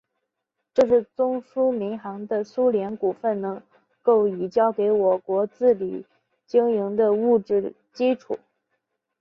[0.73, 3.61] 这是中苏民航的苏联股份能
[4.01, 6.07] 够已交给我国自力
[6.47, 8.39] 经营的物质基础。